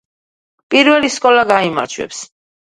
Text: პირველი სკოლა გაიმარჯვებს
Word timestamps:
პირველი 0.75 1.11
სკოლა 1.17 1.45
გაიმარჯვებს 1.53 2.25